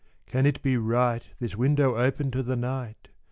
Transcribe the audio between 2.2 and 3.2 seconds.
to the night?